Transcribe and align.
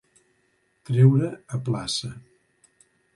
Treure 0.89 1.29
a 1.57 1.59
plaça. 1.67 2.13